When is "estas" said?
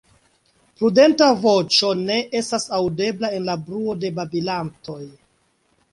2.41-2.67